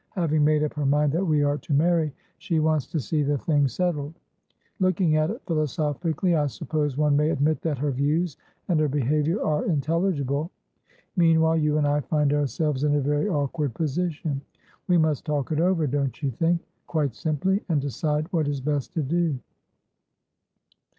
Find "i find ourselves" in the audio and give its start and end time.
11.85-12.83